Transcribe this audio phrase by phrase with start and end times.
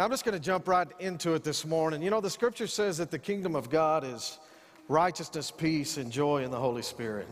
[0.00, 2.00] Now, I'm just going to jump right into it this morning.
[2.00, 4.38] You know, the scripture says that the kingdom of God is
[4.88, 7.28] righteousness, peace, and joy in the Holy Spirit.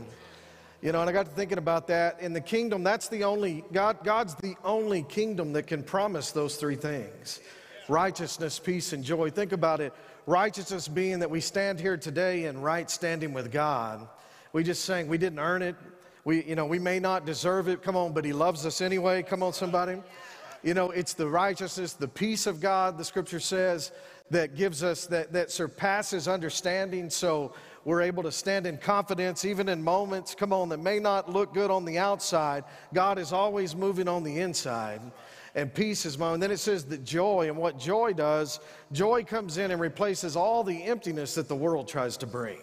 [0.82, 2.20] You know, and I got to thinking about that.
[2.20, 6.56] In the kingdom, that's the only, God, God's the only kingdom that can promise those
[6.56, 7.40] three things
[7.88, 9.30] righteousness, peace, and joy.
[9.30, 9.94] Think about it.
[10.26, 14.06] Righteousness being that we stand here today in right standing with God.
[14.52, 15.74] We just sang, we didn't earn it.
[16.22, 17.82] We, you know, we may not deserve it.
[17.82, 19.22] Come on, but He loves us anyway.
[19.22, 20.02] Come on, somebody.
[20.62, 23.92] You know, it's the righteousness, the peace of God, the scripture says,
[24.30, 27.10] that gives us, that, that surpasses understanding.
[27.10, 27.54] So
[27.84, 31.54] we're able to stand in confidence even in moments, come on, that may not look
[31.54, 32.64] good on the outside.
[32.92, 35.00] God is always moving on the inside.
[35.54, 36.40] And peace is mine.
[36.40, 38.60] Then it says that joy, and what joy does,
[38.92, 42.60] joy comes in and replaces all the emptiness that the world tries to bring.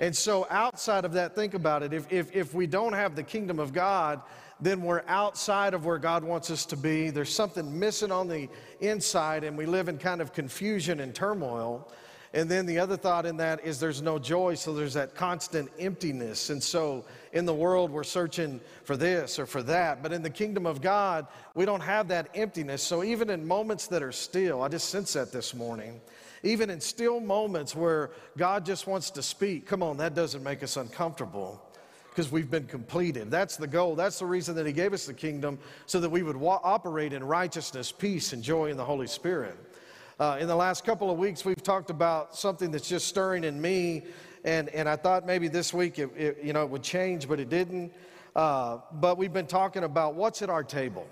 [0.00, 1.92] And so, outside of that, think about it.
[1.92, 4.22] If, if, if we don't have the kingdom of God,
[4.64, 7.10] then we're outside of where God wants us to be.
[7.10, 8.48] There's something missing on the
[8.80, 11.90] inside, and we live in kind of confusion and turmoil.
[12.32, 15.70] And then the other thought in that is there's no joy, so there's that constant
[15.78, 16.50] emptiness.
[16.50, 20.02] And so in the world, we're searching for this or for that.
[20.02, 22.82] But in the kingdom of God, we don't have that emptiness.
[22.82, 26.00] So even in moments that are still, I just sense that this morning,
[26.42, 30.64] even in still moments where God just wants to speak, come on, that doesn't make
[30.64, 31.62] us uncomfortable
[32.14, 33.28] because we've been completed.
[33.28, 33.96] That's the goal.
[33.96, 37.12] That's the reason that He gave us the kingdom so that we would wa- operate
[37.12, 39.56] in righteousness, peace, and joy in the Holy Spirit.
[40.20, 43.60] Uh, in the last couple of weeks, we've talked about something that's just stirring in
[43.60, 44.04] me,
[44.44, 47.40] and, and I thought maybe this week it, it you know, it would change, but
[47.40, 47.92] it didn't.
[48.36, 51.08] Uh, but we've been talking about what's at our table.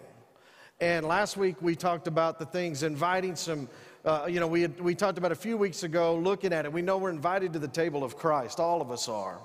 [0.80, 3.68] And last week we talked about the things, inviting some,
[4.04, 6.72] uh, you know, we, had, we talked about a few weeks ago looking at it.
[6.72, 9.40] We know we're invited to the table of Christ, all of us are.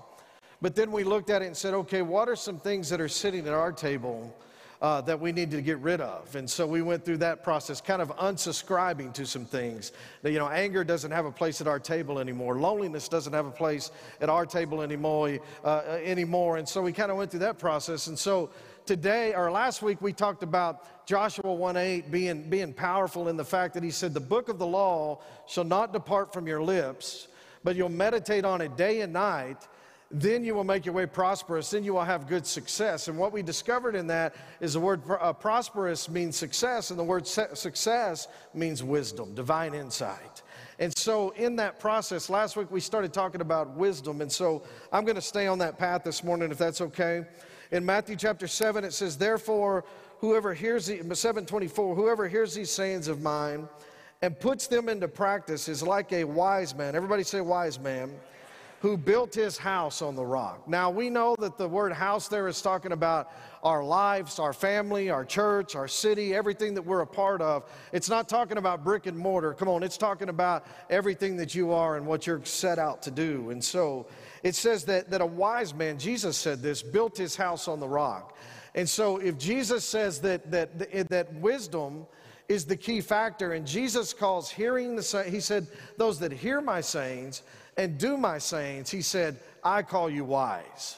[0.62, 3.08] But then we looked at it and said, okay, what are some things that are
[3.08, 4.36] sitting at our table
[4.82, 6.36] uh, that we need to get rid of?
[6.36, 9.92] And so we went through that process, kind of unsubscribing to some things.
[10.24, 12.60] That, you know, anger doesn't have a place at our table anymore.
[12.60, 15.38] Loneliness doesn't have a place at our table anymore.
[15.64, 16.58] Uh, anymore.
[16.58, 18.08] And so we kind of went through that process.
[18.08, 18.50] And so
[18.88, 23.76] today, or last week, we talked about Joshua 1:8 being, being powerful in the fact
[23.76, 27.28] that he said, The book of the law shall not depart from your lips,
[27.64, 29.68] but you'll meditate on it day and night
[30.10, 33.08] then you will make your way prosperous, then you will have good success.
[33.08, 37.04] And what we discovered in that is the word uh, prosperous means success, and the
[37.04, 40.44] word success means wisdom, divine insight.
[40.80, 44.22] And so, in that process, last week we started talking about wisdom.
[44.22, 44.64] And so,
[44.94, 47.26] I'm going to stay on that path this morning, if that's okay.
[47.72, 49.84] In Matthew chapter 7, it says, Therefore,
[50.20, 53.68] whoever hears the, 724, whoever hears these sayings of mine
[54.22, 56.96] and puts them into practice is like a wise man.
[56.96, 58.12] Everybody say, wise man
[58.80, 60.68] who built his house on the rock.
[60.68, 63.32] Now, we know that the word house there is talking about
[63.64, 67.64] our lives, our family, our church, our city, everything that we're a part of.
[67.92, 69.54] It's not talking about brick and mortar.
[69.54, 73.12] Come on, it's talking about everything that you are and what you're set out to
[73.12, 73.50] do.
[73.50, 74.06] And so
[74.44, 77.88] it says that, that a wise man, Jesus said this, built his house on the
[77.88, 78.38] rock.
[78.76, 82.06] And so if Jesus says that, that, that wisdom,
[82.48, 83.54] is the key factor.
[83.54, 85.68] And Jesus calls hearing the, he said,
[85.98, 87.42] those that hear my sayings
[87.78, 90.98] and do my sayings, he said, I call you wise.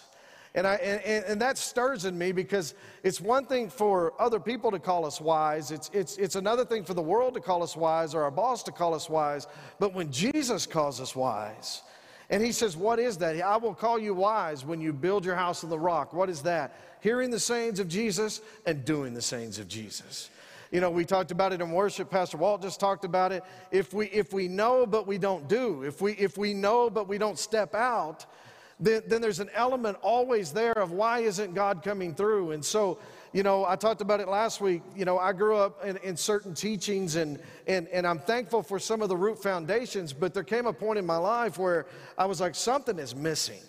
[0.56, 2.73] And, I, and, and, that stirs in me because
[3.03, 5.69] it's one thing for other people to call us wise.
[5.69, 8.63] It's, it's, it's another thing for the world to call us wise or our boss
[8.63, 9.45] to call us wise.
[9.78, 11.84] But when Jesus calls us wise,
[12.31, 13.40] and he says, What is that?
[13.41, 16.13] I will call you wise when you build your house on the rock.
[16.13, 16.75] What is that?
[17.01, 20.29] Hearing the sayings of Jesus and doing the sayings of Jesus.
[20.72, 22.09] You know, we talked about it in worship.
[22.09, 23.44] Pastor Walt just talked about it.
[23.72, 27.07] If we, if we know but we don't do, if we, if we know but
[27.07, 28.25] we don't step out,
[28.79, 32.52] then, then there's an element always there of why isn't God coming through?
[32.52, 33.00] And so,
[33.34, 34.81] you know, I talked about it last week.
[34.96, 38.79] You know, I grew up in, in certain teachings and, and, and I'm thankful for
[38.79, 41.88] some of the root foundations, but there came a point in my life where
[42.18, 43.59] I was like, something is missing.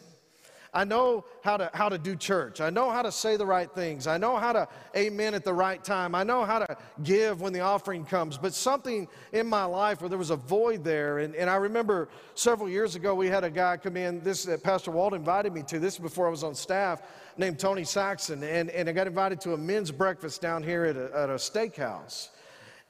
[0.73, 2.61] I know how to, how to do church.
[2.61, 4.07] I know how to say the right things.
[4.07, 6.15] I know how to amen at the right time.
[6.15, 8.39] I know how to give when the offering comes.
[8.39, 11.19] But something in my life where there was a void there.
[11.19, 14.63] And, and I remember several years ago, we had a guy come in, this that
[14.63, 17.03] Pastor Walt invited me to, this before I was on staff,
[17.37, 18.45] named Tony Saxon.
[18.45, 21.35] And, and I got invited to a men's breakfast down here at a, at a
[21.35, 22.29] steakhouse.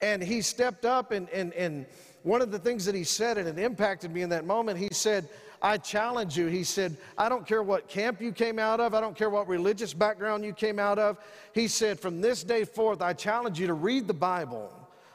[0.03, 1.87] And he stepped up, and, and, and
[2.23, 4.89] one of the things that he said, and it impacted me in that moment, he
[4.93, 5.29] said,
[5.63, 6.47] I challenge you.
[6.47, 9.49] He said, I don't care what camp you came out of, I don't care what
[9.49, 11.19] religious background you came out of.
[11.55, 14.73] He said, From this day forth, I challenge you to read the Bible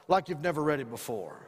[0.08, 1.46] like you've never read it before.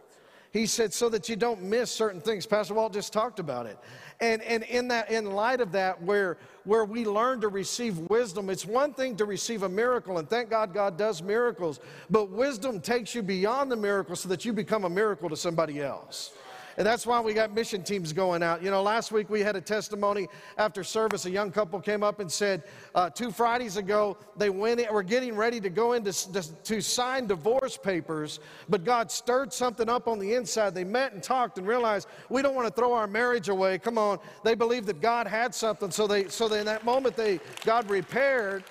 [0.51, 2.45] He said, so that you don't miss certain things.
[2.45, 3.77] Pastor Walt just talked about it.
[4.19, 8.49] And, and in, that, in light of that, where, where we learn to receive wisdom,
[8.49, 11.79] it's one thing to receive a miracle, and thank God God does miracles,
[12.09, 15.81] but wisdom takes you beyond the miracle so that you become a miracle to somebody
[15.81, 16.31] else.
[16.77, 18.61] And that's why we got mission teams going out.
[18.61, 20.27] You know, last week we had a testimony
[20.59, 21.25] after service.
[21.25, 22.63] A young couple came up and said,
[22.93, 26.53] uh, two Fridays ago, they went in, were getting ready to go in to, to,
[26.63, 28.39] to sign divorce papers,
[28.69, 30.75] but God stirred something up on the inside.
[30.75, 33.79] They met and talked and realized we don't want to throw our marriage away.
[33.79, 34.19] Come on.
[34.43, 35.89] They believed that God had something.
[35.89, 38.63] So they, so they, in that moment, they, God repaired.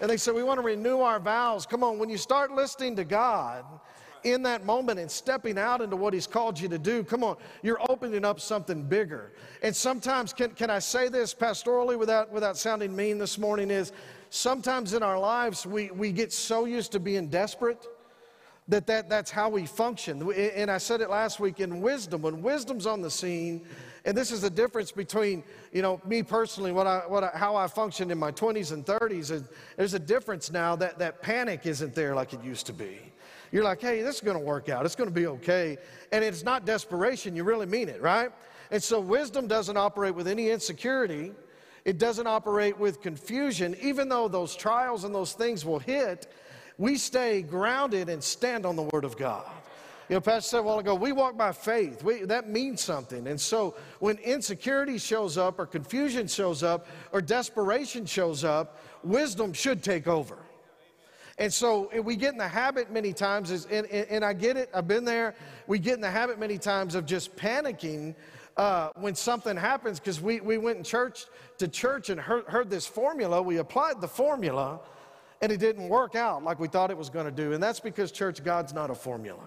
[0.00, 1.64] And they said, We want to renew our vows.
[1.64, 3.64] Come on, when you start listening to God,
[4.24, 7.36] in that moment and stepping out into what He's called you to do, come on,
[7.62, 9.32] you're opening up something bigger.
[9.62, 13.70] And sometimes, can, can I say this pastorally without, without sounding mean this morning?
[13.70, 13.92] Is
[14.30, 17.86] sometimes in our lives we, we get so used to being desperate
[18.68, 20.32] that, that that's how we function.
[20.32, 23.66] And I said it last week in wisdom, when wisdom's on the scene,
[24.04, 27.54] and this is the difference between, you know, me personally, what I, what I, how
[27.54, 29.30] I functioned in my 20s and 30s.
[29.30, 33.11] Is there's a difference now that that panic isn't there like it used to be.
[33.52, 34.86] You're like, hey, this is going to work out.
[34.86, 35.76] It's going to be okay.
[36.10, 37.36] And it's not desperation.
[37.36, 38.30] You really mean it, right?
[38.70, 41.32] And so wisdom doesn't operate with any insecurity.
[41.84, 43.76] It doesn't operate with confusion.
[43.82, 46.32] Even though those trials and those things will hit,
[46.78, 49.44] we stay grounded and stand on the Word of God.
[50.08, 52.02] You know, Pastor said a while ago, we walk by faith.
[52.02, 53.26] We, that means something.
[53.26, 59.52] And so when insecurity shows up, or confusion shows up, or desperation shows up, wisdom
[59.52, 60.38] should take over.
[61.38, 64.70] And so we get in the habit many times, is, and, and, I get it,
[64.74, 65.34] I've been there.
[65.66, 68.14] We get in the habit many times of just panicking
[68.56, 71.26] uh, when something happens because we, we went in church
[71.58, 73.40] to church and heard, heard this formula.
[73.40, 74.80] We applied the formula
[75.40, 77.52] and it didn't work out like we thought it was going to do.
[77.52, 79.42] And that's because, church, God's not a formula.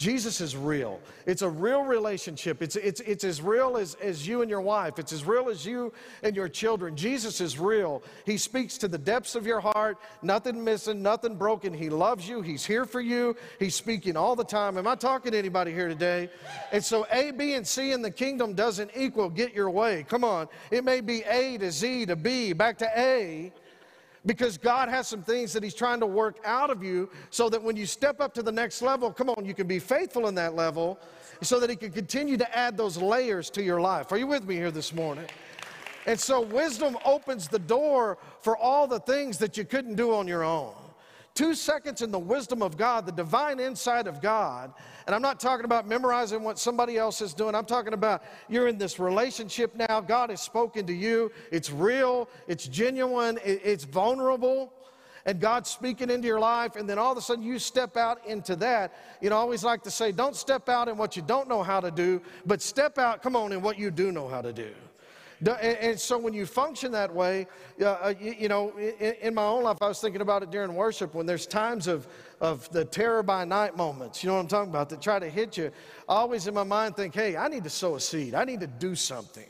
[0.00, 0.98] Jesus is real.
[1.26, 2.62] It's a real relationship.
[2.62, 4.98] It's, it's, it's as real as, as you and your wife.
[4.98, 5.92] It's as real as you
[6.22, 6.96] and your children.
[6.96, 8.02] Jesus is real.
[8.24, 11.74] He speaks to the depths of your heart, nothing missing, nothing broken.
[11.74, 12.40] He loves you.
[12.40, 13.36] He's here for you.
[13.58, 14.78] He's speaking all the time.
[14.78, 16.30] Am I talking to anybody here today?
[16.72, 20.06] And so A, B, and C in the kingdom doesn't equal get your way.
[20.08, 20.48] Come on.
[20.70, 23.52] It may be A to Z to B, back to A
[24.26, 27.62] because God has some things that He's trying to work out of you so that
[27.62, 30.34] when you step up to the next level, come on, you can be faithful in
[30.34, 30.98] that level
[31.42, 34.12] so that He can continue to add those layers to your life.
[34.12, 35.26] Are you with me here this morning?
[36.06, 40.26] And so wisdom opens the door for all the things that you couldn't do on
[40.26, 40.72] your own.
[41.34, 44.72] Two seconds in the wisdom of God, the divine insight of God.
[45.06, 47.54] And I'm not talking about memorizing what somebody else is doing.
[47.54, 50.00] I'm talking about you're in this relationship now.
[50.00, 51.30] God has spoken to you.
[51.50, 54.72] It's real, it's genuine, it's vulnerable.
[55.26, 58.26] And God's speaking into your life, and then all of a sudden you step out
[58.26, 58.94] into that.
[59.20, 61.62] You know, I always like to say, don't step out in what you don't know
[61.62, 64.52] how to do, but step out, come on, in what you do know how to
[64.52, 64.72] do.
[65.46, 67.46] And so when you function that way,
[67.84, 71.24] uh, you, know, in my own life, I was thinking about it during worship when
[71.24, 72.06] there's times of,
[72.40, 75.30] of the terror by night moments, you know what I'm talking about, that try to
[75.30, 75.70] hit you.
[76.08, 78.34] I always in my mind think, hey, I need to sow a seed.
[78.34, 79.46] I need to do something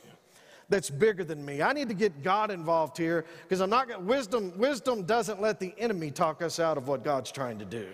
[0.68, 1.60] that's bigger than me.
[1.60, 5.74] I need to get God involved here because I'm not wisdom wisdom doesn't let the
[5.76, 7.88] enemy talk us out of what God's trying to do.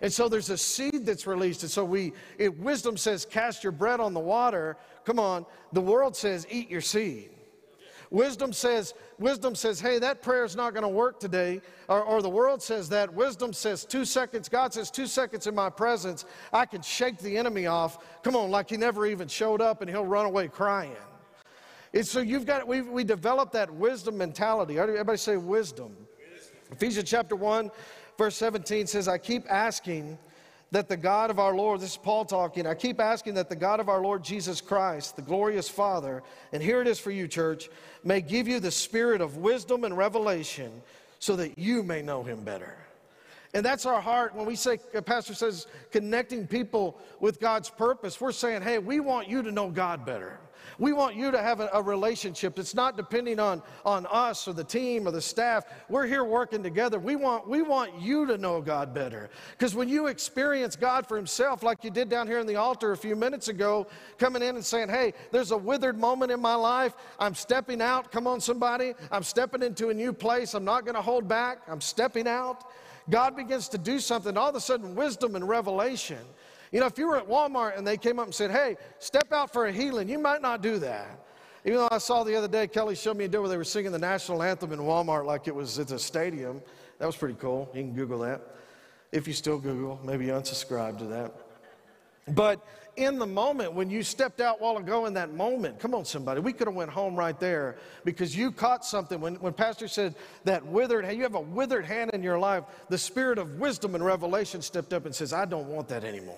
[0.00, 1.62] And so there's a seed that's released.
[1.62, 4.76] And so we, it, wisdom says, cast your bread on the water.
[5.04, 5.44] Come on.
[5.72, 7.30] The world says, eat your seed.
[8.10, 11.60] Wisdom says, wisdom says, hey, that prayer is not going to work today.
[11.88, 13.12] Or, or, the world says that.
[13.12, 14.48] Wisdom says two seconds.
[14.48, 18.22] God says two seconds in my presence, I can shake the enemy off.
[18.24, 20.96] Come on, like he never even showed up and he'll run away crying.
[21.94, 24.78] And so you've got, we, we developed that wisdom mentality.
[24.78, 25.96] Everybody say wisdom.
[26.32, 26.56] wisdom.
[26.72, 27.70] Ephesians chapter 1,
[28.20, 30.18] Verse 17 says, I keep asking
[30.72, 33.56] that the God of our Lord, this is Paul talking, I keep asking that the
[33.56, 36.22] God of our Lord Jesus Christ, the glorious Father,
[36.52, 37.70] and here it is for you, church,
[38.04, 40.70] may give you the spirit of wisdom and revelation
[41.18, 42.76] so that you may know him better.
[43.54, 48.20] And that's our heart when we say, pastor says, connecting people with God's purpose.
[48.20, 50.38] We're saying, hey, we want you to know God better.
[50.80, 54.54] We want you to have a, a relationship that's not depending on, on us or
[54.54, 55.66] the team or the staff.
[55.90, 56.98] We're here working together.
[56.98, 59.28] We want, we want you to know God better.
[59.52, 62.92] Because when you experience God for Himself, like you did down here in the altar
[62.92, 66.54] a few minutes ago, coming in and saying, Hey, there's a withered moment in my
[66.54, 66.94] life.
[67.18, 68.10] I'm stepping out.
[68.10, 68.94] Come on, somebody.
[69.12, 70.54] I'm stepping into a new place.
[70.54, 71.58] I'm not going to hold back.
[71.68, 72.64] I'm stepping out.
[73.10, 74.38] God begins to do something.
[74.38, 76.18] All of a sudden, wisdom and revelation
[76.72, 79.32] you know, if you were at Walmart and they came up and said, hey, step
[79.32, 81.18] out for a healing, you might not do that.
[81.64, 83.64] Even though I saw the other day, Kelly showed me a deal where they were
[83.64, 86.62] singing the national anthem in Walmart like it was at a stadium.
[86.98, 87.70] That was pretty cool.
[87.74, 88.40] You can Google that.
[89.12, 91.34] If you still Google, maybe unsubscribe to that.
[92.28, 92.64] But
[92.96, 96.40] in the moment, when you stepped out while ago in that moment, come on, somebody,
[96.40, 99.20] we could have went home right there because you caught something.
[99.20, 102.98] When, when Pastor said that withered, you have a withered hand in your life, the
[102.98, 106.36] spirit of wisdom and revelation stepped up and says, I don't want that anymore.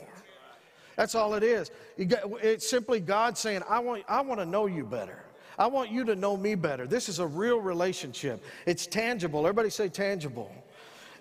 [1.02, 1.72] That's all it is.
[1.98, 5.24] It's simply God saying, I want, I want to know you better.
[5.58, 6.86] I want you to know me better.
[6.86, 8.40] This is a real relationship.
[8.66, 9.40] It's tangible.
[9.40, 10.54] Everybody say tangible.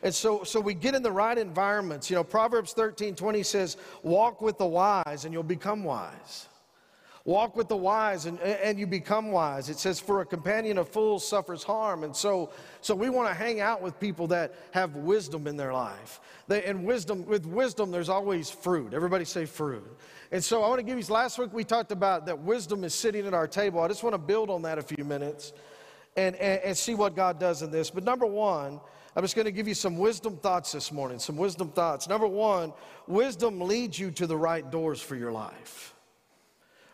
[0.04, 2.12] And so, so we get in the right environments.
[2.12, 6.48] You know, Proverbs 13 20 says, Walk with the wise and you'll become wise.
[7.24, 9.70] Walk with the wise and, and you become wise.
[9.70, 12.04] It says, For a companion of fools suffers harm.
[12.04, 12.52] And so,
[12.82, 16.20] so we want to hang out with people that have wisdom in their life.
[16.48, 18.94] They, and wisdom, with wisdom, there's always fruit.
[18.94, 19.86] Everybody say fruit.
[20.32, 22.96] And so I want to give you, last week we talked about that wisdom is
[22.96, 23.82] sitting at our table.
[23.82, 25.54] I just want to build on that a few minutes
[26.16, 27.92] and, and, and see what God does in this.
[27.92, 28.80] But number one,
[29.16, 32.08] I'm just going to give you some wisdom thoughts this morning, some wisdom thoughts.
[32.10, 32.74] Number one,
[33.08, 35.94] wisdom leads you to the right doors for your life.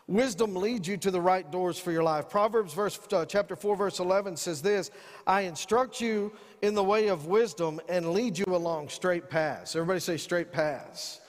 [0.08, 2.30] Wisdom leads you to the right doors for your life.
[2.30, 4.90] Proverbs verse, uh, chapter 4, verse 11 says this
[5.26, 9.76] I instruct you in the way of wisdom and lead you along straight paths.
[9.76, 11.20] Everybody say straight paths.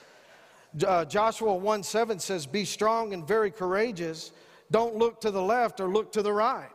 [0.86, 4.32] Uh, Joshua 1 7 says, Be strong and very courageous.
[4.70, 6.68] Don't look to the left or look to the right.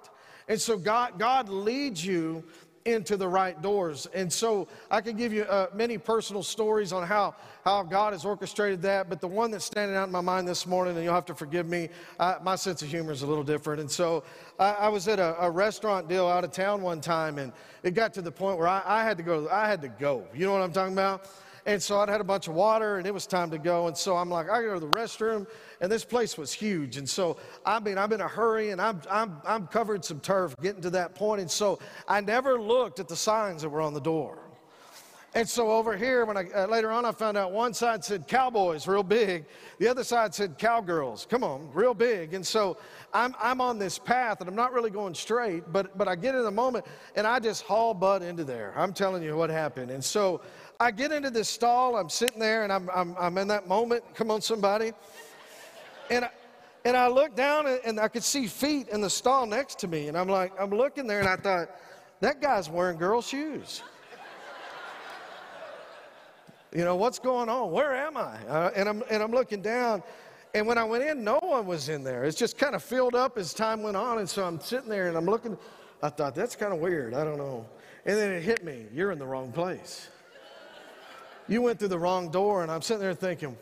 [0.48, 2.44] And so God, God leads you
[2.86, 4.08] into the right doors.
[4.14, 8.24] And so I can give you uh, many personal stories on how, how God has
[8.24, 11.16] orchestrated that, but the one that's standing out in my mind this morning, and you'll
[11.16, 11.90] have to forgive me,
[12.44, 13.82] my sense of humor is a little different.
[13.82, 14.24] And so
[14.60, 17.52] I, I was at a, a, restaurant deal out of town one time, and
[17.82, 19.50] it got to the point where I, I had to go.
[19.50, 20.26] I had to go.
[20.34, 21.28] You know what I'm talking about?
[21.68, 23.88] And so I'd had a bunch of water and it was time to go.
[23.88, 25.48] And so I'm like, I go to the restroom.
[25.82, 26.98] And this place was huge.
[26.98, 30.56] And so, I mean, I'm in a hurry and I'm, I'm, I'm covered some turf
[30.62, 31.42] getting to that point.
[31.42, 34.46] And so I never looked at the signs that were on the door.
[35.36, 38.26] And so over here, when I uh, later on, I found out one side said
[38.26, 39.44] cowboys, real big.
[39.80, 41.28] The other side said cowgirls.
[41.30, 42.34] Come on, real big.
[42.34, 42.78] And so
[43.14, 45.64] I'm, I'm on this path, and I'm not really going straight.
[45.74, 46.86] But but I get in a moment,
[47.18, 48.74] and I just haul butt into there.
[48.78, 49.92] I'm telling you what happened.
[49.92, 50.40] And so
[50.80, 51.98] I get into this stall.
[51.98, 54.04] I'm sitting there, and I'm I'm, I'm in that moment.
[54.14, 54.92] Come on, somebody.
[56.10, 56.30] And I,
[56.84, 60.08] and I looked down, and I could see feet in the stall next to me.
[60.08, 61.70] And I'm like, I'm looking there, and I thought,
[62.22, 63.82] that guy's wearing girl shoes.
[66.76, 67.72] You know, what's going on?
[67.72, 68.38] Where am I?
[68.48, 70.04] Uh, and, I'm, and I'm looking down.
[70.54, 72.26] And when I went in, no one was in there.
[72.26, 74.20] It's just kind of filled up as time went on.
[74.20, 75.58] And so I'm sitting there and I'm looking.
[76.04, 77.14] I thought, that's kind of weird.
[77.14, 77.66] I don't know.
[78.06, 80.10] And then it hit me you're in the wrong place.
[81.48, 82.64] You went through the wrong door.
[82.64, 83.58] And I'm sitting there thinking,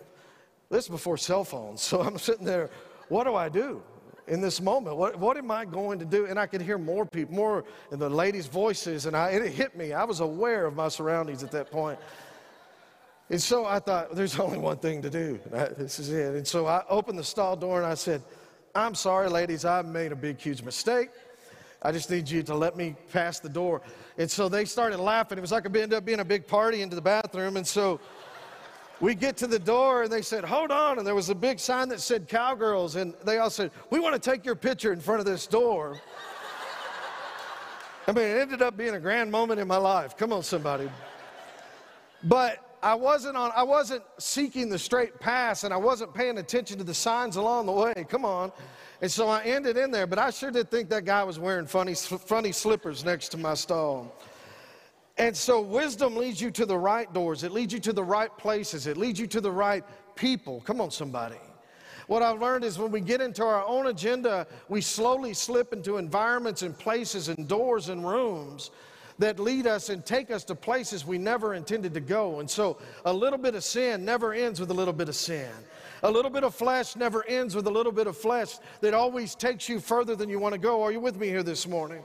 [0.69, 1.81] this is before cell phones.
[1.93, 2.69] So I'm sitting there,
[3.09, 3.81] what do I do?
[4.27, 4.95] in this moment.
[4.95, 6.25] What, what am I going to do?
[6.25, 9.77] And I could hear more people, more in the ladies' voices, and I, it hit
[9.77, 9.93] me.
[9.93, 11.99] I was aware of my surroundings at that point.
[13.29, 15.39] And so I thought, there's only one thing to do.
[15.51, 16.35] Uh, this is it.
[16.35, 18.21] And so I opened the stall door and I said,
[18.75, 21.09] I'm sorry, ladies, I made a big, huge mistake.
[21.83, 23.81] I just need you to let me pass the door.
[24.17, 25.37] And so they started laughing.
[25.37, 27.57] It was like it ended up being a big party into the bathroom.
[27.57, 27.99] And so
[29.01, 30.97] we get to the door and they said, Hold on.
[30.97, 32.95] And there was a big sign that said Cowgirls.
[32.95, 35.99] And they all said, We want to take your picture in front of this door.
[38.07, 40.17] I mean, it ended up being a grand moment in my life.
[40.17, 40.89] Come on, somebody.
[42.23, 46.77] But I wasn't on, I wasn't seeking the straight path and I wasn't paying attention
[46.79, 48.05] to the signs along the way.
[48.09, 48.51] Come on.
[49.03, 51.67] And so I ended in there, but I sure did think that guy was wearing
[51.67, 54.15] funny, funny slippers next to my stall.
[55.17, 57.43] And so wisdom leads you to the right doors.
[57.43, 58.87] It leads you to the right places.
[58.87, 59.83] It leads you to the right
[60.15, 60.61] people.
[60.61, 61.35] Come on, somebody.
[62.07, 65.97] What I've learned is when we get into our own agenda, we slowly slip into
[65.97, 68.71] environments and places and doors and rooms
[69.19, 72.39] that lead us and take us to places we never intended to go.
[72.39, 75.51] And so a little bit of sin never ends with a little bit of sin.
[76.05, 79.35] A little bit of flesh never ends with a little bit of flesh that always
[79.35, 80.83] takes you further than you want to go.
[80.83, 82.03] Are you with me here this morning?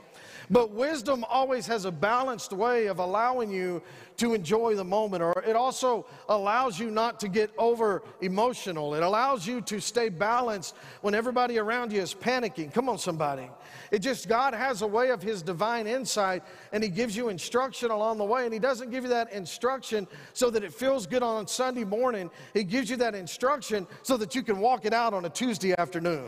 [0.51, 3.83] But wisdom always has a balanced way of allowing you
[4.17, 8.95] to enjoy the moment, or it also allows you not to get over emotional.
[8.95, 12.73] It allows you to stay balanced when everybody around you is panicking.
[12.73, 13.49] Come on, somebody.
[13.91, 17.91] It just, God has a way of His divine insight, and He gives you instruction
[17.91, 18.43] along the way.
[18.45, 22.31] And He doesn't give you that instruction so that it feels good on Sunday morning.
[22.53, 25.75] He gives you that instruction so that you can walk it out on a Tuesday
[25.77, 26.27] afternoon.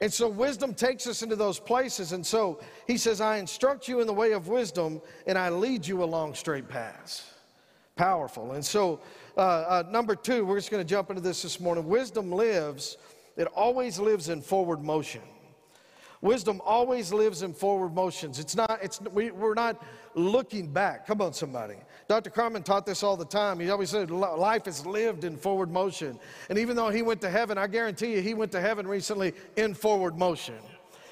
[0.00, 2.12] And so wisdom takes us into those places.
[2.12, 5.86] And so he says, I instruct you in the way of wisdom and I lead
[5.86, 7.32] you along straight paths.
[7.96, 8.52] Powerful.
[8.52, 9.00] And so,
[9.36, 11.86] uh, uh, number two, we're just going to jump into this this morning.
[11.88, 12.96] Wisdom lives,
[13.36, 15.22] it always lives in forward motion.
[16.20, 18.38] Wisdom always lives in forward motions.
[18.38, 21.06] It's not, it's, we, we're not looking back.
[21.06, 21.76] Come on, somebody.
[22.08, 22.30] Dr.
[22.30, 23.60] Carmen taught this all the time.
[23.60, 26.18] He always said life is lived in forward motion.
[26.48, 29.34] And even though he went to heaven, I guarantee you he went to heaven recently
[29.56, 30.56] in forward motion.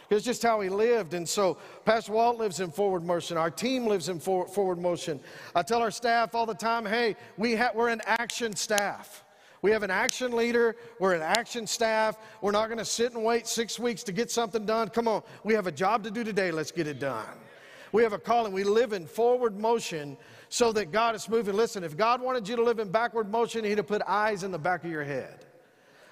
[0.08, 1.12] It's just how he lived.
[1.12, 3.36] And so Pastor Walt lives in forward motion.
[3.36, 5.20] Our team lives in forward motion.
[5.54, 9.22] I tell our staff all the time, hey, we ha- we're an action staff.
[9.60, 10.76] We have an action leader.
[10.98, 12.16] We're an action staff.
[12.40, 14.88] We're not going to sit and wait six weeks to get something done.
[14.88, 16.50] Come on, we have a job to do today.
[16.50, 17.26] Let's get it done.
[17.92, 18.52] We have a calling.
[18.52, 20.16] We live in forward motion
[20.48, 21.54] so that God is moving.
[21.54, 24.50] Listen, if God wanted you to live in backward motion, He'd have put eyes in
[24.50, 25.44] the back of your head.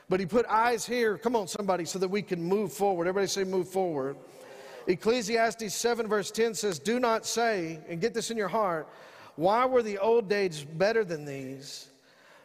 [0.09, 3.07] But He put eyes here, come on, somebody, so that we can move forward.
[3.07, 4.17] Everybody say, move forward.
[4.87, 8.88] Ecclesiastes 7, verse 10 says, Do not say, and get this in your heart,
[9.37, 11.88] why were the old days better than these?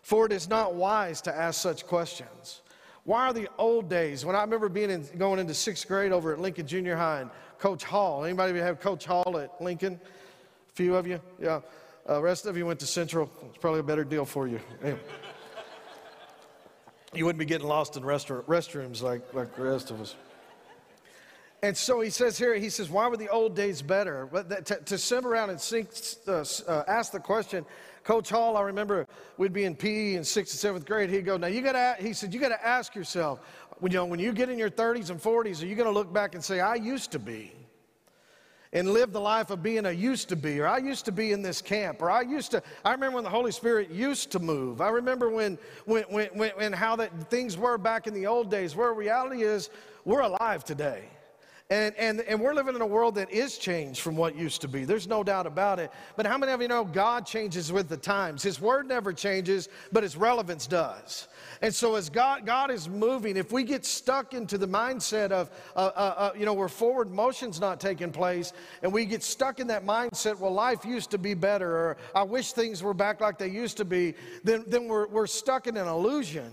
[0.01, 2.61] For it is not wise to ask such questions.
[3.03, 4.25] Why are the old days?
[4.25, 7.29] When I remember being in, going into sixth grade over at Lincoln Junior High and
[7.59, 8.23] Coach Hall.
[8.23, 9.99] Anybody have Coach Hall at Lincoln?
[10.79, 11.19] Few of you?
[11.41, 11.59] Yeah.
[12.09, 13.29] Uh, rest of you went to Central.
[13.49, 14.61] It's probably a better deal for you.
[14.81, 14.97] Anyway.
[17.13, 20.15] you wouldn't be getting lost in restrooms like, like the rest of us.
[21.61, 24.25] And so he says here, he says, why were the old days better?
[24.31, 25.89] But that, to, to sit around and sink,
[26.25, 27.65] uh, uh, ask the question,
[28.05, 29.05] Coach Hall, I remember
[29.35, 31.09] we'd be in PE in sixth and seventh grade.
[31.09, 33.41] He'd go, now you got to, he said, you got to ask yourself,
[33.79, 35.93] when you, know, when you get in your 30s and 40s, are you going to
[35.93, 37.53] look back and say, I used to be?
[38.71, 41.31] And live the life of being a used to be, or I used to be
[41.31, 44.39] in this camp, or I used to, I remember when the Holy Spirit used to
[44.39, 44.79] move.
[44.79, 48.75] I remember when, when, when, when, how that things were back in the old days,
[48.75, 49.69] where reality is
[50.05, 51.05] we're alive today.
[51.71, 54.67] And, and, and we're living in a world that is changed from what used to
[54.67, 54.85] be.
[54.85, 55.91] There's no doubt about it.
[56.15, 58.41] But how many of you know God changes with the times?
[58.41, 61.27] His word never changes, but his relevance does.
[61.61, 65.51] And so, as God, God is moving, if we get stuck into the mindset of,
[65.75, 69.59] uh, uh, uh, you know, where forward motion's not taking place, and we get stuck
[69.59, 73.21] in that mindset, well, life used to be better, or I wish things were back
[73.21, 76.51] like they used to be, then, then we're, we're stuck in an illusion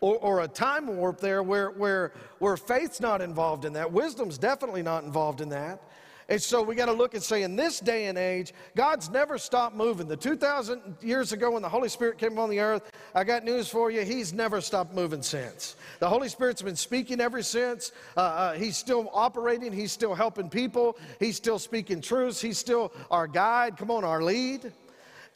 [0.00, 3.92] or, or a time warp there where, where, where faith's not involved in that.
[3.92, 5.82] Wisdom's definitely not involved in that.
[6.30, 9.38] And so we got to look and say, in this day and age, God's never
[9.38, 10.06] stopped moving.
[10.08, 13.68] The 2,000 years ago when the Holy Spirit came on the earth, I got news
[13.68, 15.76] for you, He's never stopped moving since.
[16.00, 17.92] The Holy Spirit's been speaking ever since.
[18.14, 22.92] Uh, uh, he's still operating, He's still helping people, He's still speaking truths, He's still
[23.10, 24.70] our guide, come on, our lead.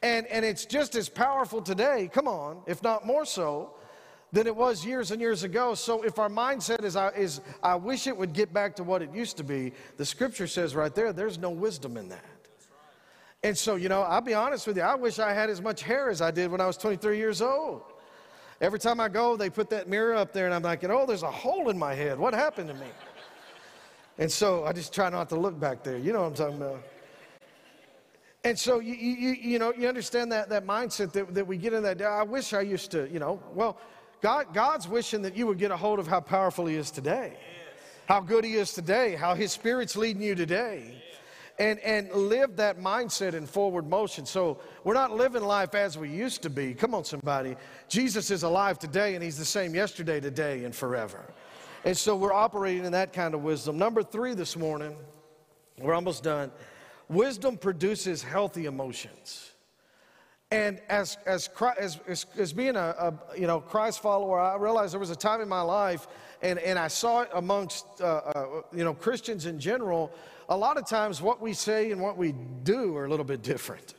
[0.03, 3.73] And, and it's just as powerful today, come on, if not more so,
[4.33, 5.75] than it was years and years ago.
[5.75, 9.03] So if our mindset is I, is, I wish it would get back to what
[9.03, 12.25] it used to be, the scripture says right there, there's no wisdom in that.
[13.45, 15.83] And so, you know, I'll be honest with you, I wish I had as much
[15.83, 17.83] hair as I did when I was 23 years old.
[18.61, 21.25] Every time I go, they put that mirror up there, and I'm like, oh, there's
[21.25, 22.19] a hole in my head.
[22.19, 22.87] What happened to me?
[24.19, 25.99] And so I just try not to look back there.
[25.99, 26.85] You know what I'm talking about.
[28.45, 31.73] And so, you, you, you know, you understand that, that mindset that, that we get
[31.73, 32.01] in that.
[32.03, 33.79] I wish I used to, you know, well,
[34.23, 37.37] God, God's wishing that you would get a hold of how powerful He is today,
[38.07, 41.03] how good He is today, how His Spirit's leading you today.
[41.59, 44.25] And, and live that mindset in forward motion.
[44.25, 46.73] So we're not living life as we used to be.
[46.73, 47.57] Come on, somebody.
[47.89, 51.21] Jesus is alive today, and He's the same yesterday, today, and forever.
[51.85, 53.77] And so we're operating in that kind of wisdom.
[53.77, 54.97] Number three this morning,
[55.79, 56.51] we're almost done.
[57.09, 59.52] Wisdom produces healthy emotions.
[60.53, 65.01] And as, as, as, as, being a, a, you know, Christ follower, I realized there
[65.01, 66.07] was a time in my life,
[66.43, 70.13] and, and I saw it amongst uh, uh, you know, Christians in general.
[70.51, 72.35] A lot of times, what we say and what we
[72.65, 73.95] do are a little bit different.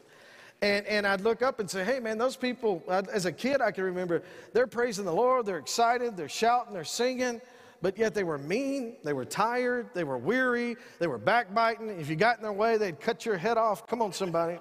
[0.62, 3.72] And, and I'd look up and say, hey, man, those people, as a kid, I
[3.72, 4.22] can remember,
[4.54, 7.42] they're praising the Lord, they're excited, they're shouting, they're singing,
[7.82, 11.90] but yet they were mean, they were tired, they were weary, they were backbiting.
[12.00, 13.88] If you got in their way, they'd cut your head off.
[13.88, 14.60] Come on, somebody.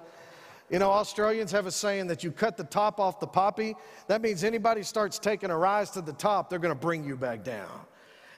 [0.73, 3.75] You know, Australians have a saying that you cut the top off the poppy.
[4.07, 7.15] That means anybody starts taking a rise to the top, they're going to bring you
[7.15, 7.69] back down.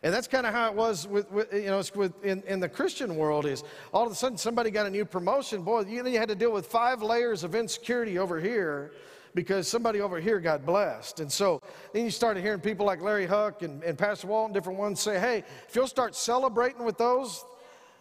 [0.03, 2.67] And that's kind of how it was with, with you know, with, in, in the
[2.67, 5.61] Christian world is all of a sudden somebody got a new promotion.
[5.61, 8.91] Boy, you, you had to deal with five layers of insecurity over here
[9.33, 11.21] because somebody over here got blessed.
[11.21, 11.61] And so
[11.93, 15.21] then you started hearing people like Larry Huck and, and Pastor Walton, different ones say,
[15.21, 17.45] hey, if you'll start celebrating with those,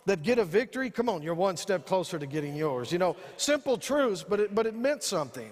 [0.06, 2.92] that get a victory, come on, you're one step closer to getting yours.
[2.92, 5.50] You know, simple truths, but it, but it meant something.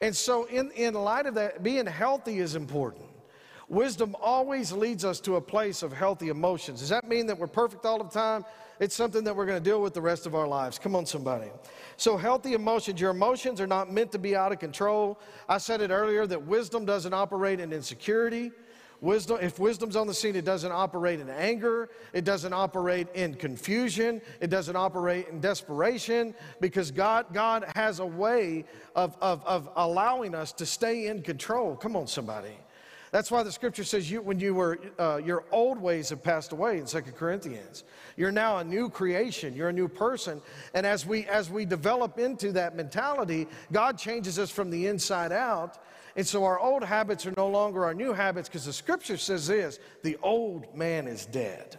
[0.00, 3.06] And so, in, in light of that, being healthy is important.
[3.68, 6.80] Wisdom always leads us to a place of healthy emotions.
[6.80, 8.44] Does that mean that we're perfect all the time?
[8.78, 10.78] It's something that we're going to deal with the rest of our lives.
[10.78, 11.48] Come on, somebody.
[11.96, 15.18] So, healthy emotions, your emotions are not meant to be out of control.
[15.48, 18.52] I said it earlier that wisdom doesn't operate in insecurity.
[19.00, 23.34] Wisdom, if wisdom's on the scene, it doesn't operate in anger, it doesn't operate in
[23.34, 29.68] confusion, it doesn't operate in desperation, because God, God has a way of, of, of
[29.76, 31.76] allowing us to stay in control.
[31.76, 32.56] Come on, somebody.
[33.14, 36.50] That's why the scripture says you, when you were, uh, your old ways have passed
[36.50, 37.84] away in Second Corinthians.
[38.16, 39.54] You're now a new creation.
[39.54, 40.42] You're a new person.
[40.74, 45.30] And as we, as we develop into that mentality, God changes us from the inside
[45.30, 45.78] out.
[46.16, 49.48] And so our old habits are no longer our new habits because the scripture says
[49.48, 51.78] this the old man is dead.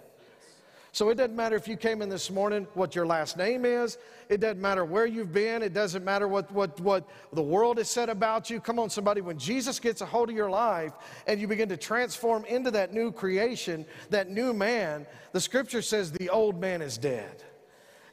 [0.91, 3.97] So it doesn't matter if you came in this morning, what your last name is.
[4.29, 5.61] It doesn't matter where you've been.
[5.61, 8.61] It doesn't matter what, what, what the world has said about you.
[8.61, 9.19] Come on, somebody.
[9.19, 10.93] When Jesus gets a hold of your life
[11.27, 16.13] and you begin to transform into that new creation, that new man, the scripture says
[16.13, 17.43] the old man is dead.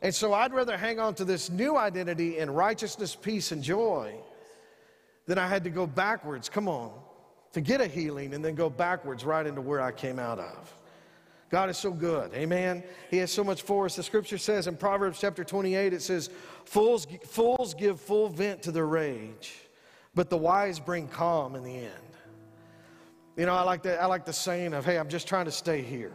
[0.02, 4.12] And so I'd rather hang on to this new identity in righteousness, peace, and joy
[5.26, 6.48] than I had to go backwards.
[6.48, 6.92] Come on.
[7.52, 10.74] To get a healing and then go backwards right into where I came out of.
[11.52, 12.32] God is so good.
[12.32, 12.82] Amen.
[13.10, 13.94] He has so much for us.
[13.94, 16.30] The scripture says in Proverbs chapter 28, it says,
[16.64, 19.52] Fools, fools give full vent to their rage,
[20.14, 21.90] but the wise bring calm in the end.
[23.36, 25.50] You know, I like, that, I like the saying of, hey, I'm just trying to
[25.50, 26.14] stay here.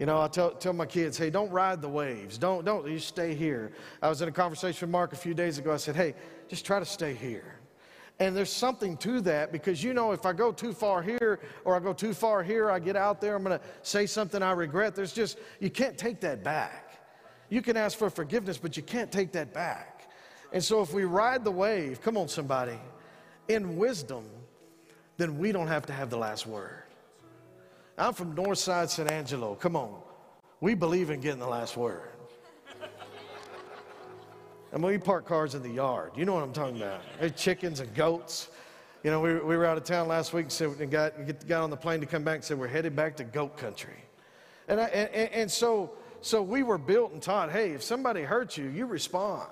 [0.00, 2.36] You know, I tell, tell my kids, hey, don't ride the waves.
[2.36, 3.70] Don't, don't, you stay here.
[4.02, 5.72] I was in a conversation with Mark a few days ago.
[5.72, 6.14] I said, hey,
[6.48, 7.60] just try to stay here.
[8.22, 11.74] And there's something to that because you know, if I go too far here or
[11.74, 14.52] I go too far here, I get out there, I'm going to say something I
[14.52, 14.94] regret.
[14.94, 17.02] There's just, you can't take that back.
[17.48, 20.08] You can ask for forgiveness, but you can't take that back.
[20.52, 22.78] And so if we ride the wave, come on, somebody,
[23.48, 24.24] in wisdom,
[25.16, 26.84] then we don't have to have the last word.
[27.98, 29.56] I'm from Northside San Angelo.
[29.56, 30.00] Come on.
[30.60, 32.11] We believe in getting the last word.
[34.72, 36.12] And we park cars in the yard.
[36.16, 37.02] You know what I'm talking about.
[37.20, 38.48] There's chickens and goats.
[39.04, 41.12] You know, we, we were out of town last week and, said, and got,
[41.46, 44.02] got on the plane to come back and said, we're headed back to goat country.
[44.68, 48.56] And, I, and, and so, so we were built and taught, hey, if somebody hurts
[48.56, 49.48] you, you respond.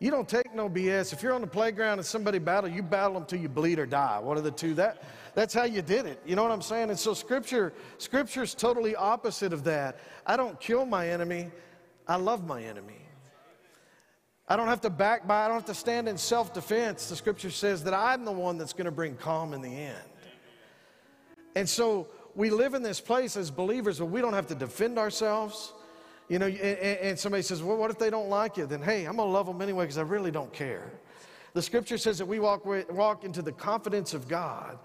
[0.00, 1.12] You don't take no BS.
[1.12, 3.86] If you're on the playground and somebody battle, you battle them till you bleed or
[3.86, 4.18] die.
[4.18, 4.74] One of the two.
[4.74, 6.20] That, that's how you did it.
[6.26, 6.90] You know what I'm saying?
[6.90, 10.00] And so scripture, scripture's totally opposite of that.
[10.26, 11.52] I don't kill my enemy.
[12.08, 13.01] I love my enemy.
[14.48, 17.08] I don't have to back by, I don't have to stand in self defense.
[17.08, 19.98] The scripture says that I'm the one that's going to bring calm in the end.
[21.54, 24.98] And so we live in this place as believers where we don't have to defend
[24.98, 25.72] ourselves.
[26.28, 28.66] You know, and, and somebody says, well, what if they don't like you?
[28.66, 30.90] Then, hey, I'm going to love them anyway because I really don't care.
[31.52, 34.78] The scripture says that we walk, walk into the confidence of God,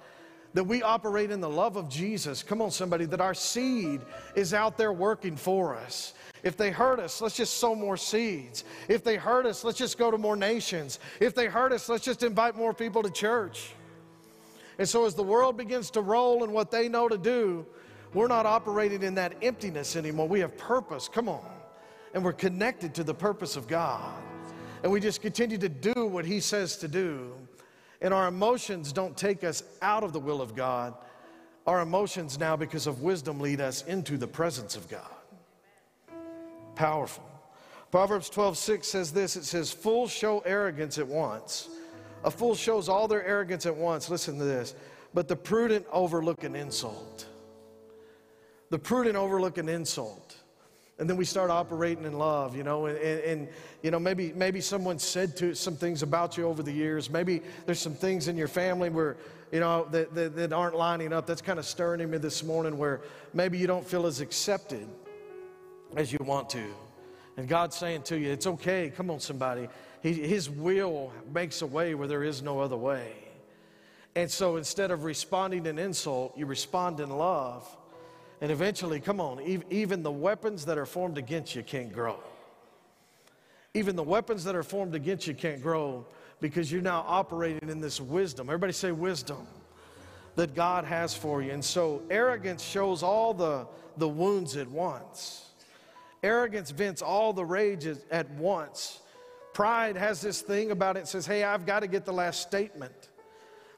[0.58, 2.42] that we operate in the love of Jesus.
[2.42, 4.02] Come on, somebody, that our seed
[4.34, 6.16] is out there working for us.
[6.42, 8.64] If they hurt us, let's just sow more seeds.
[8.88, 10.98] If they hurt us, let's just go to more nations.
[11.20, 13.70] If they hurt us, let's just invite more people to church.
[14.80, 17.64] And so, as the world begins to roll in what they know to do,
[18.16, 20.28] we're not operating in that emptiness anymore.
[20.28, 21.08] We have purpose.
[21.08, 21.46] Come on.
[22.16, 24.12] And we're connected to the purpose of God.
[24.82, 27.32] And we just continue to do what He says to do.
[28.02, 30.94] And our emotions don't take us out of the will of God.
[31.66, 35.02] Our emotions now, because of wisdom, lead us into the presence of God.
[36.76, 37.24] Powerful.
[37.92, 41.70] Proverbs 12, 6 says this it says, Fools show arrogance at once.
[42.24, 44.10] A fool shows all their arrogance at once.
[44.10, 44.76] Listen to this.
[45.14, 47.26] But the prudent overlook an insult.
[48.70, 50.27] The prudent overlook an insult.
[51.00, 53.48] And then we start operating in love, you know, and, and,
[53.84, 57.10] you know, maybe, maybe someone said to some things about you over the years.
[57.10, 59.16] Maybe there's some things in your family where,
[59.52, 61.28] you know, that, that, that aren't lining up.
[61.28, 63.02] That's kind of stirring in me this morning where
[63.34, 64.88] maybe you don't feel as accepted
[65.96, 66.66] as you want to.
[67.38, 68.92] And God's saying to you, it's okay.
[68.96, 69.70] Come on, somebody.
[70.02, 73.14] He, his will makes a way where there is no other way.
[74.16, 77.77] And so instead of responding in insult, you respond in love.
[78.42, 82.20] And eventually, come on, even the weapons that are formed against you can't grow.
[83.74, 86.06] Even the weapons that are formed against you can't grow
[86.40, 88.48] because you're now operating in this wisdom.
[88.48, 89.48] Everybody say wisdom
[90.36, 91.52] that God has for you.
[91.52, 95.50] And so arrogance shows all the, the wounds at once.
[96.22, 99.02] Arrogance vents all the rage at once.
[99.54, 102.42] Pride has this thing about it, it says, hey, I've got to get the last
[102.42, 103.10] statement.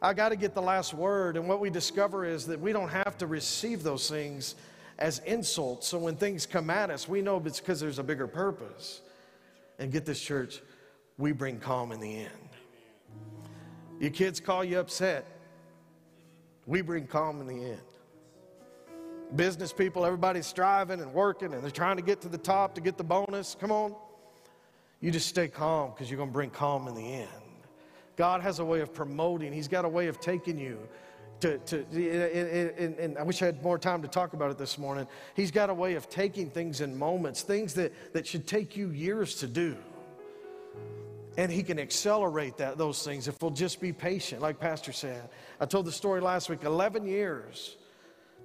[0.01, 1.35] I got to get the last word.
[1.37, 4.55] And what we discover is that we don't have to receive those things
[4.97, 5.87] as insults.
[5.87, 9.01] So when things come at us, we know it's because there's a bigger purpose.
[9.77, 10.61] And get this, church,
[11.17, 12.49] we bring calm in the end.
[13.99, 15.25] Your kids call you upset,
[16.65, 17.81] we bring calm in the end
[19.35, 22.81] business people, everybody's striving and working and they're trying to get to the top to
[22.81, 23.55] get the bonus.
[23.59, 23.95] Come on.
[25.01, 27.48] You just stay calm because you're going to bring calm in the end.
[28.19, 30.77] God has a way of promoting, He's got a way of taking you
[31.39, 34.77] to, to and, and, I wish I had more time to talk about it this
[34.77, 35.07] morning.
[35.35, 38.89] He's got a way of taking things in moments, things that, that should take you
[38.89, 39.77] years to do.
[41.37, 45.29] And he can accelerate that, those things if we'll just be patient, like Pastor said.
[45.61, 47.77] I told the story last week 11 years.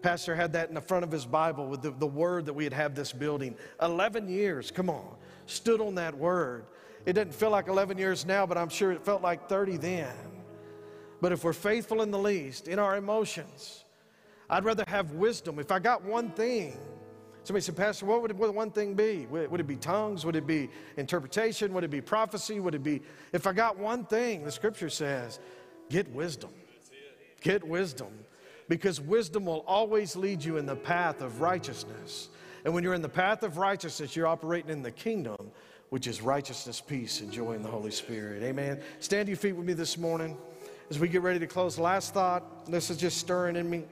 [0.02, 2.62] Pastor had that in the front of his Bible with the, the word that we
[2.62, 3.56] had had this building.
[3.82, 6.66] 11 years, come on, stood on that word.
[7.06, 10.14] It doesn't feel like 11 years now, but I'm sure it felt like 30 then.
[11.20, 13.84] But if we're faithful in the least, in our emotions,
[14.48, 15.58] I'd rather have wisdom.
[15.58, 16.76] If I got one thing,
[17.44, 19.26] somebody said, Pastor, what would, one thing be?
[19.30, 20.24] Would, would it be tongues?
[20.24, 21.72] Would it be interpretation?
[21.74, 22.60] Would it be prophecy?
[22.60, 25.40] Would it be, if I got one thing, the scripture says,
[25.90, 26.50] get wisdom.
[27.40, 28.08] Get wisdom.
[28.68, 32.30] Because wisdom will always lead you in the path of righteousness.
[32.64, 35.50] And when you're in the path of righteousness, you're operating in the kingdom,
[35.90, 38.42] which is righteousness, peace, and joy in the Holy Spirit.
[38.42, 38.80] Amen.
[39.00, 40.36] Stand to your feet with me this morning
[40.90, 41.78] as we get ready to close.
[41.78, 43.84] Last thought, this is just stirring in me.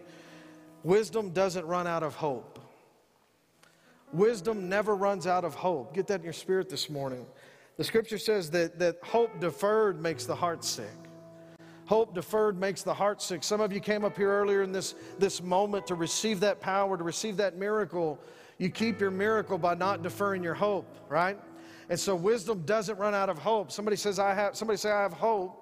[0.83, 2.59] Wisdom doesn't run out of hope.
[4.13, 5.95] Wisdom never runs out of hope.
[5.95, 7.25] Get that in your spirit this morning.
[7.77, 10.87] The scripture says that, that hope deferred makes the heart sick.
[11.87, 13.43] Hope deferred makes the heart sick.
[13.43, 16.97] Some of you came up here earlier in this, this moment to receive that power,
[16.97, 18.19] to receive that miracle.
[18.59, 21.39] You keep your miracle by not deferring your hope, right?
[21.89, 23.71] And so wisdom doesn't run out of hope.
[23.73, 25.59] Somebody says, I have, somebody say, I have hope.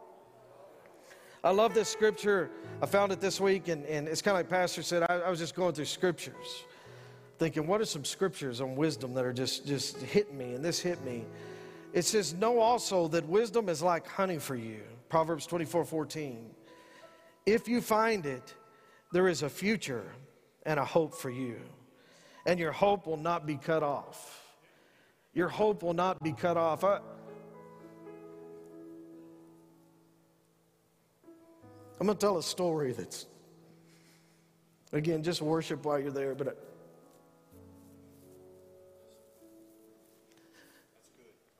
[1.42, 2.50] I love this scripture.
[2.82, 5.30] I found it this week, and, and it's kind of like Pastor said, I, I
[5.30, 6.64] was just going through scriptures,
[7.38, 10.52] thinking, what are some scriptures on wisdom that are just, just hitting me?
[10.52, 11.24] And this hit me.
[11.92, 14.82] It says, Know also that wisdom is like honey for you.
[15.08, 16.50] Proverbs 24 14.
[17.46, 18.54] If you find it,
[19.12, 20.12] there is a future
[20.64, 21.56] and a hope for you,
[22.46, 24.39] and your hope will not be cut off.
[25.32, 26.82] Your hope will not be cut off.
[26.82, 26.98] I,
[32.00, 33.26] I'm going to tell a story that's,
[34.92, 36.48] again, just worship while you're there, but.
[36.48, 36.52] I,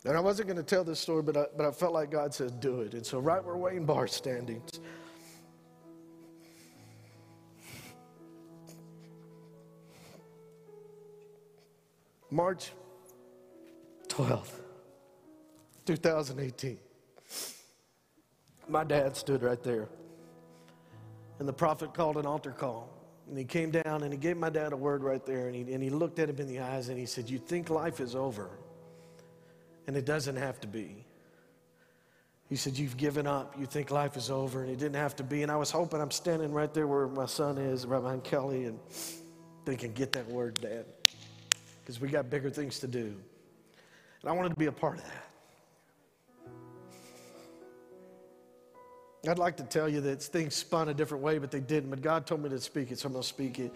[0.09, 2.33] and I wasn't going to tell this story, but I, but I felt like God
[2.33, 2.95] said, do it.
[2.95, 4.63] And so, right where Wayne Barr's standing,
[12.31, 12.73] March
[14.21, 14.53] 12th,
[15.87, 16.79] 2018.
[18.69, 19.89] My dad stood right there.
[21.39, 22.91] And the prophet called an altar call.
[23.29, 25.47] And he came down and he gave my dad a word right there.
[25.47, 27.71] And he, and he looked at him in the eyes and he said, You think
[27.71, 28.51] life is over?
[29.87, 31.07] And it doesn't have to be.
[32.51, 33.55] He said, You've given up.
[33.59, 34.63] You think life is over.
[34.63, 35.43] And it didn't have to be.
[35.43, 38.67] And I was hoping I'm standing right there where my son is, right behind Kelly,
[38.67, 38.79] and
[39.65, 40.85] thinking, Get that word, Dad.
[41.83, 43.17] Because we got bigger things to do.
[44.23, 45.31] And I wanted to be a part of that.
[49.29, 51.91] I'd like to tell you that things spun a different way, but they didn't.
[51.91, 53.73] But God told me to speak it, so I'm going to speak it.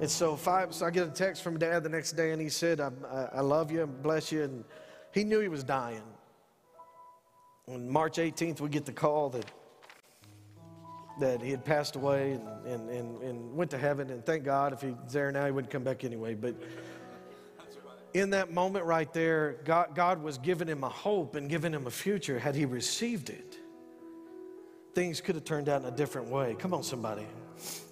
[0.00, 2.48] And so, five, so I get a text from dad the next day, and he
[2.48, 4.42] said, I, I, I love you and bless you.
[4.42, 4.64] And
[5.12, 6.02] he knew he was dying.
[7.68, 9.46] On March 18th, we get the call that,
[11.20, 14.10] that he had passed away and, and, and, and went to heaven.
[14.10, 16.34] And thank God, if he's there now, he wouldn't come back anyway.
[16.34, 16.56] But
[18.14, 21.86] in that moment right there, God, God was giving him a hope and giving him
[21.86, 23.58] a future had he received it
[24.94, 26.54] things could have turned out in a different way.
[26.58, 27.26] Come on, somebody.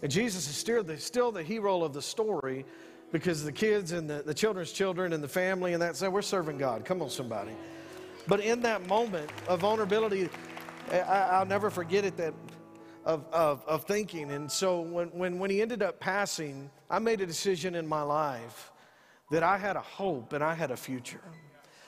[0.03, 2.65] And Jesus is still the, still the hero of the story
[3.11, 6.23] because the kids and the, the children's children and the family and that said, we're
[6.23, 6.85] serving God.
[6.85, 7.53] Come on, somebody.
[8.29, 10.31] But in that moment of vulnerability,
[10.91, 12.35] I, will never forget it that
[13.05, 14.31] of, of, of thinking.
[14.31, 18.03] And so when, when, when he ended up passing, I made a decision in my
[18.03, 18.72] life
[19.33, 21.23] that I had a hope and I had a future.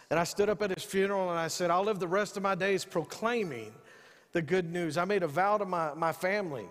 [0.08, 2.42] And I stood up at his funeral and I said, I'll live the rest of
[2.42, 3.70] my days proclaiming
[4.32, 4.96] the good news.
[4.96, 6.64] I made a vow to my, my family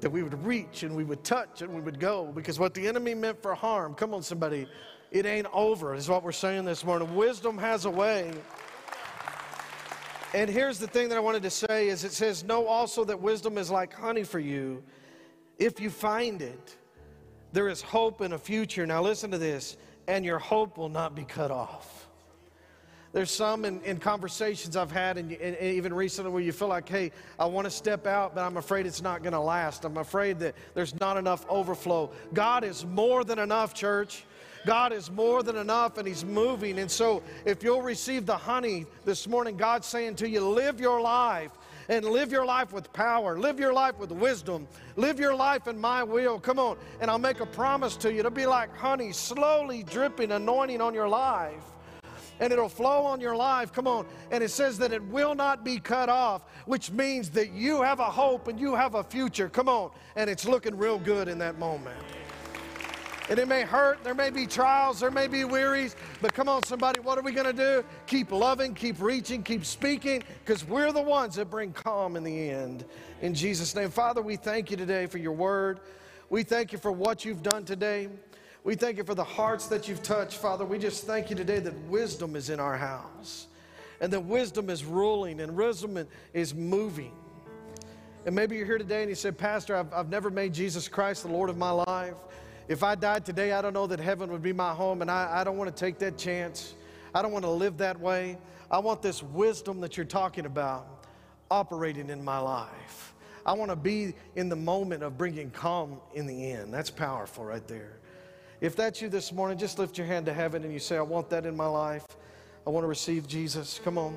[0.00, 2.88] that we would reach and we would touch and we would go because what the
[2.88, 4.66] enemy meant for harm, come on, somebody,
[5.10, 7.14] it ain't over, is what we're saying this morning.
[7.14, 8.32] Wisdom has a way.
[10.32, 13.20] And here's the thing that I wanted to say is it says, know also that
[13.20, 14.82] wisdom is like honey for you.
[15.58, 16.78] If you find it,
[17.54, 18.84] there is hope in a future.
[18.84, 19.76] Now listen to this,
[20.08, 22.08] and your hope will not be cut off.
[23.12, 26.88] There's some in, in conversations I've had, and, and, even recently, where you feel like,
[26.88, 29.84] hey, I want to step out, but I'm afraid it's not going to last.
[29.84, 32.10] I'm afraid that there's not enough overflow.
[32.32, 34.24] God is more than enough, church.
[34.66, 36.80] God is more than enough and He's moving.
[36.80, 41.00] And so, if you'll receive the honey this morning, God's saying to you, live your
[41.00, 41.52] life
[41.88, 44.66] and live your life with power, live your life with wisdom,
[44.96, 46.38] live your life in my will.
[46.38, 46.76] Come on.
[47.00, 48.20] And I'll make a promise to you.
[48.20, 51.62] It'll be like honey slowly dripping, anointing on your life
[52.40, 53.72] and it'll flow on your life.
[53.72, 54.06] Come on.
[54.30, 58.00] And it says that it will not be cut off, which means that you have
[58.00, 59.48] a hope and you have a future.
[59.48, 59.90] Come on.
[60.16, 61.96] And it's looking real good in that moment.
[63.30, 66.62] And it may hurt, there may be trials, there may be wearies, but come on,
[66.64, 67.84] somebody, what are we going to do?
[68.06, 72.50] Keep loving, keep reaching, keep speaking, because we're the ones that bring calm in the
[72.50, 72.84] end.
[73.22, 73.90] In Jesus' name.
[73.90, 75.80] Father, we thank you today for your word.
[76.28, 78.08] We thank you for what you've done today.
[78.62, 80.66] We thank you for the hearts that you've touched, Father.
[80.66, 83.46] We just thank you today that wisdom is in our house
[84.00, 87.12] and that wisdom is ruling and wisdom is moving.
[88.26, 91.22] And maybe you're here today and you say, Pastor, I've, I've never made Jesus Christ
[91.22, 92.14] the Lord of my life.
[92.66, 95.40] If I died today, I don't know that heaven would be my home, and I,
[95.40, 96.74] I don't want to take that chance.
[97.14, 98.38] I don't want to live that way.
[98.70, 101.06] I want this wisdom that you're talking about
[101.50, 103.14] operating in my life.
[103.46, 106.72] I want to be in the moment of bringing calm in the end.
[106.72, 107.98] That's powerful right there.
[108.60, 111.02] If that's you this morning, just lift your hand to heaven and you say, I
[111.02, 112.06] want that in my life.
[112.66, 113.78] I want to receive Jesus.
[113.84, 114.16] Come on.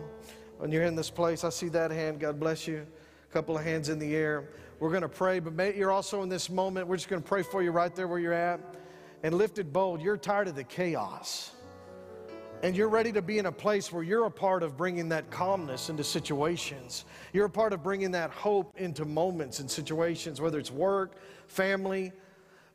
[0.57, 2.21] When you're in this place, I see that hand.
[2.21, 2.87] God bless you.
[3.29, 4.47] A couple of hands in the air.
[4.79, 6.87] We're going to pray, but may, you're also in this moment.
[6.87, 8.59] We're just going to pray for you right there where you're at.
[9.23, 10.01] And lifted bold.
[10.01, 11.51] You're tired of the chaos.
[12.63, 15.29] And you're ready to be in a place where you're a part of bringing that
[15.29, 17.05] calmness into situations.
[17.33, 22.11] You're a part of bringing that hope into moments and situations, whether it's work, family,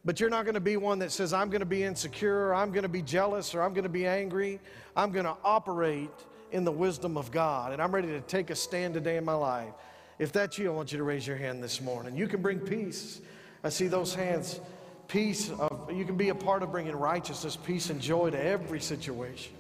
[0.05, 2.55] but you're not going to be one that says, I'm going to be insecure, or
[2.55, 4.61] I'm going to be jealous, or I'm going to be angry.
[4.97, 6.11] I'm going to operate
[6.51, 7.73] in the wisdom of God.
[7.73, 9.73] And I'm ready to take a stand today in my life.
[10.19, 12.17] If that's you, I want you to raise your hand this morning.
[12.17, 13.21] You can bring peace.
[13.65, 14.61] I see those hands.
[15.09, 18.81] Peace of, you can be a part of bringing righteousness, peace, and joy to every
[18.81, 19.55] situation.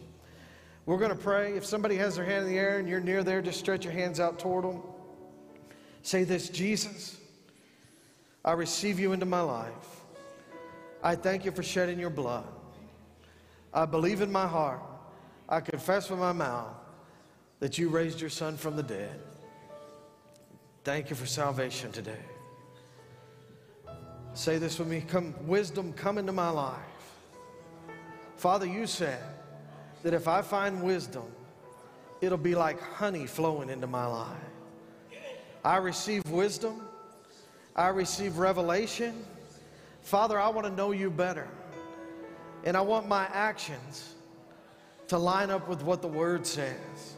[0.86, 1.56] We're going to pray.
[1.56, 3.92] If somebody has their hand in the air and you're near there, just stretch your
[3.92, 4.82] hands out toward them.
[6.02, 7.18] Say this Jesus,
[8.44, 9.70] I receive you into my life.
[11.02, 12.46] I thank you for shedding your blood.
[13.72, 14.82] I believe in my heart.
[15.48, 16.74] I confess with my mouth
[17.60, 19.20] that you raised your son from the dead.
[20.84, 22.18] Thank you for salvation today.
[24.34, 25.04] Say this with me.
[25.06, 26.78] Come, wisdom, come into my life.
[28.36, 29.22] Father, you said
[30.02, 31.24] that if I find wisdom,
[32.20, 34.28] it'll be like honey flowing into my life.
[35.64, 36.82] I receive wisdom.
[37.76, 39.24] I receive revelation.
[40.02, 41.46] Father, I want to know you better.
[42.64, 44.14] And I want my actions
[45.08, 47.14] to line up with what the word says,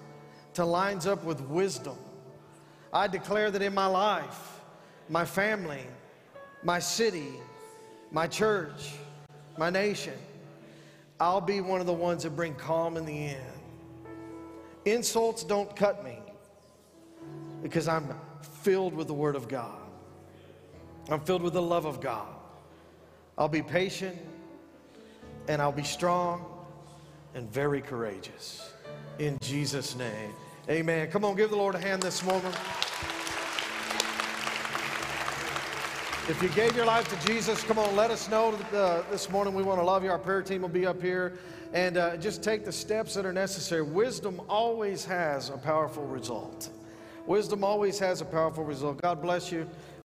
[0.55, 1.97] to lines up with wisdom.
[2.95, 4.61] I declare that in my life,
[5.09, 5.85] my family,
[6.63, 7.33] my city,
[8.13, 8.93] my church,
[9.59, 10.15] my nation,
[11.19, 13.43] I'll be one of the ones that bring calm in the end.
[14.85, 16.19] Insults don't cut me
[17.63, 18.15] because I'm
[18.63, 19.81] filled with the Word of God.
[21.11, 22.29] I'm filled with the love of God.
[23.37, 24.17] I'll be patient
[25.49, 26.45] and I'll be strong
[27.35, 28.73] and very courageous.
[29.19, 30.33] In Jesus' name.
[30.71, 31.11] Amen.
[31.11, 32.53] Come on, give the Lord a hand this morning.
[36.27, 39.53] If you gave your life to Jesus, come on, let us know uh, this morning.
[39.53, 40.11] We want to love you.
[40.11, 41.35] Our prayer team will be up here.
[41.75, 43.83] And uh, just take the steps that are necessary.
[43.83, 46.71] Wisdom always has a powerful result.
[47.27, 49.03] Wisdom always has a powerful result.
[49.03, 49.69] God bless you.